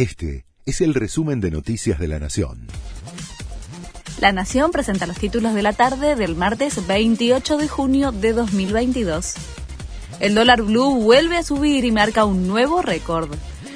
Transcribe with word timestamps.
Este 0.00 0.46
es 0.64 0.80
el 0.80 0.94
resumen 0.94 1.42
de 1.42 1.50
Noticias 1.50 1.98
de 1.98 2.08
la 2.08 2.18
Nación. 2.18 2.68
La 4.18 4.32
Nación 4.32 4.70
presenta 4.70 5.06
los 5.06 5.18
títulos 5.18 5.52
de 5.52 5.60
la 5.60 5.74
tarde 5.74 6.16
del 6.16 6.36
martes 6.36 6.86
28 6.86 7.58
de 7.58 7.68
junio 7.68 8.10
de 8.10 8.32
2022. 8.32 9.34
El 10.20 10.34
dólar 10.34 10.62
blue 10.62 11.02
vuelve 11.02 11.36
a 11.36 11.42
subir 11.42 11.84
y 11.84 11.92
marca 11.92 12.24
un 12.24 12.48
nuevo 12.48 12.80
récord. 12.80 13.28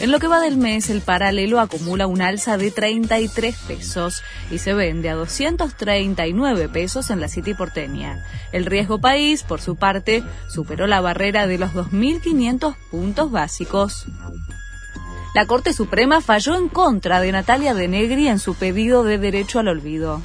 En 0.00 0.10
lo 0.10 0.18
que 0.18 0.26
va 0.26 0.40
del 0.40 0.56
mes, 0.56 0.90
el 0.90 1.02
paralelo 1.02 1.60
acumula 1.60 2.08
un 2.08 2.20
alza 2.20 2.56
de 2.56 2.72
33 2.72 3.56
pesos 3.68 4.24
y 4.50 4.58
se 4.58 4.74
vende 4.74 5.10
a 5.10 5.14
239 5.14 6.68
pesos 6.68 7.10
en 7.10 7.20
la 7.20 7.28
City 7.28 7.54
porteña. 7.54 8.24
El 8.50 8.66
riesgo 8.66 9.00
país, 9.00 9.44
por 9.44 9.60
su 9.60 9.76
parte, 9.76 10.24
superó 10.48 10.88
la 10.88 11.00
barrera 11.00 11.46
de 11.46 11.58
los 11.58 11.74
2.500 11.74 12.74
puntos 12.90 13.30
básicos. 13.30 14.08
La 15.34 15.46
Corte 15.46 15.72
Suprema 15.72 16.20
falló 16.20 16.56
en 16.56 16.68
contra 16.68 17.20
de 17.20 17.32
Natalia 17.32 17.74
de 17.74 17.88
Negri 17.88 18.28
en 18.28 18.38
su 18.38 18.54
pedido 18.54 19.04
de 19.04 19.18
derecho 19.18 19.58
al 19.60 19.68
olvido 19.68 20.20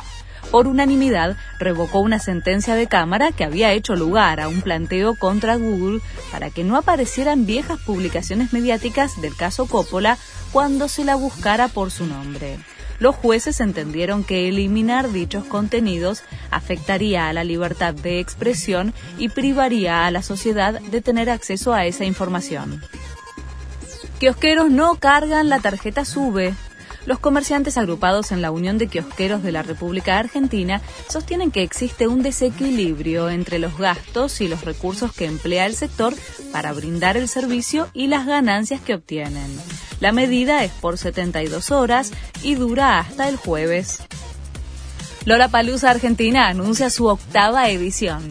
por 0.53 0.67
unanimidad 0.67 1.35
revocó 1.57 1.99
una 1.99 2.19
sentencia 2.19 2.75
de 2.75 2.85
Cámara 2.85 3.31
que 3.31 3.43
había 3.43 3.71
hecho 3.71 3.95
lugar 3.95 4.39
a 4.39 4.47
un 4.47 4.61
planteo 4.61 5.15
contra 5.15 5.55
Google 5.55 5.99
para 6.31 6.51
que 6.51 6.63
no 6.63 6.77
aparecieran 6.77 7.47
viejas 7.47 7.79
publicaciones 7.79 8.53
mediáticas 8.53 9.19
del 9.19 9.35
caso 9.35 9.65
Coppola 9.65 10.19
cuando 10.51 10.89
se 10.89 11.05
la 11.05 11.15
buscara 11.15 11.69
por 11.69 11.89
su 11.89 12.05
nombre. 12.05 12.59
Los 12.99 13.15
jueces 13.15 13.61
entendieron 13.61 14.23
que 14.23 14.47
eliminar 14.47 15.11
dichos 15.11 15.43
contenidos 15.43 16.21
afectaría 16.51 17.29
a 17.29 17.33
la 17.33 17.43
libertad 17.43 17.95
de 17.95 18.19
expresión 18.19 18.93
y 19.17 19.29
privaría 19.29 20.05
a 20.05 20.11
la 20.11 20.21
sociedad 20.21 20.79
de 20.79 21.01
tener 21.01 21.31
acceso 21.31 21.73
a 21.73 21.87
esa 21.87 22.05
información. 22.05 22.83
Kiosqueros 24.23 24.71
no 24.71 24.95
cargan 24.95 25.49
la 25.49 25.59
tarjeta 25.59 26.05
SUBE 26.05 26.55
los 27.05 27.19
comerciantes 27.19 27.77
agrupados 27.77 28.31
en 28.31 28.41
la 28.41 28.51
Unión 28.51 28.77
de 28.77 28.87
Kiosqueros 28.87 29.43
de 29.43 29.51
la 29.51 29.63
República 29.63 30.17
Argentina 30.17 30.81
sostienen 31.09 31.51
que 31.51 31.61
existe 31.61 32.07
un 32.07 32.23
desequilibrio 32.23 33.29
entre 33.29 33.59
los 33.59 33.77
gastos 33.77 34.39
y 34.39 34.47
los 34.47 34.63
recursos 34.63 35.11
que 35.11 35.25
emplea 35.25 35.65
el 35.65 35.75
sector 35.75 36.13
para 36.53 36.71
brindar 36.71 37.17
el 37.17 37.27
servicio 37.27 37.89
y 37.93 38.07
las 38.07 38.25
ganancias 38.25 38.79
que 38.79 38.93
obtienen. 38.93 39.59
La 39.99 40.13
medida 40.13 40.63
es 40.63 40.71
por 40.71 40.97
72 40.97 41.71
horas 41.71 42.13
y 42.43 42.55
dura 42.55 42.99
hasta 42.99 43.27
el 43.27 43.35
jueves. 43.35 44.03
Lola 45.25 45.49
Palusa 45.49 45.91
Argentina 45.91 46.47
anuncia 46.47 46.89
su 46.89 47.07
octava 47.07 47.69
edición. 47.69 48.25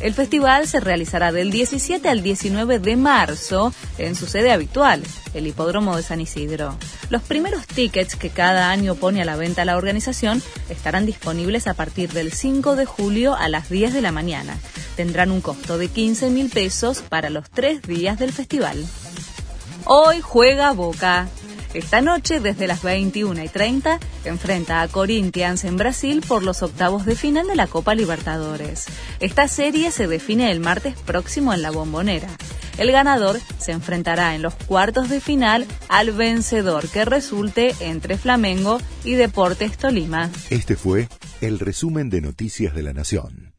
El 0.00 0.12
festival 0.12 0.66
se 0.66 0.80
realizará 0.80 1.30
del 1.30 1.52
17 1.52 2.08
al 2.08 2.24
19 2.24 2.80
de 2.80 2.96
marzo 2.96 3.72
en 3.98 4.14
su 4.14 4.26
sede 4.26 4.52
habitual, 4.52 5.02
el 5.34 5.46
Hipódromo 5.46 5.96
de 5.96 6.02
San 6.02 6.20
Isidro. 6.20 6.76
Los 7.10 7.22
primeros 7.22 7.66
tickets 7.66 8.16
que 8.16 8.30
cada 8.30 8.70
año 8.70 8.94
pone 8.94 9.22
a 9.22 9.24
la 9.24 9.36
venta 9.36 9.64
la 9.64 9.76
organización 9.76 10.42
estarán 10.68 11.06
disponibles 11.06 11.66
a 11.66 11.74
partir 11.74 12.12
del 12.12 12.32
5 12.32 12.76
de 12.76 12.86
julio 12.86 13.34
a 13.34 13.48
las 13.48 13.68
10 13.68 13.94
de 13.94 14.02
la 14.02 14.12
mañana. 14.12 14.56
Tendrán 14.96 15.30
un 15.30 15.40
costo 15.40 15.78
de 15.78 15.88
15 15.88 16.30
mil 16.30 16.50
pesos 16.50 17.02
para 17.02 17.30
los 17.30 17.50
tres 17.50 17.82
días 17.82 18.18
del 18.18 18.32
festival. 18.32 18.84
Hoy 19.84 20.20
juega 20.20 20.72
Boca. 20.72 21.28
Esta 21.74 22.00
noche, 22.00 22.40
desde 22.40 22.66
las 22.66 22.82
21 22.82 23.42
y 23.44 23.48
30, 23.48 24.00
enfrenta 24.24 24.80
a 24.80 24.88
Corinthians 24.88 25.64
en 25.64 25.76
Brasil 25.76 26.24
por 26.26 26.42
los 26.42 26.62
octavos 26.62 27.04
de 27.04 27.14
final 27.14 27.46
de 27.46 27.54
la 27.54 27.66
Copa 27.66 27.94
Libertadores. 27.94 28.86
Esta 29.20 29.46
serie 29.46 29.90
se 29.90 30.06
define 30.06 30.50
el 30.50 30.60
martes 30.60 30.96
próximo 30.96 31.52
en 31.52 31.60
la 31.60 31.70
Bombonera. 31.70 32.28
El 32.78 32.92
ganador 32.92 33.40
se 33.58 33.72
enfrentará 33.72 34.34
en 34.34 34.42
los 34.42 34.54
cuartos 34.54 35.08
de 35.08 35.20
final 35.20 35.66
al 35.88 36.12
vencedor 36.12 36.88
que 36.88 37.04
resulte 37.04 37.74
entre 37.80 38.18
Flamengo 38.18 38.78
y 39.04 39.14
Deportes 39.14 39.78
Tolima. 39.78 40.30
Este 40.50 40.76
fue 40.76 41.08
el 41.40 41.58
resumen 41.58 42.10
de 42.10 42.20
Noticias 42.20 42.74
de 42.74 42.82
la 42.82 42.92
Nación. 42.92 43.55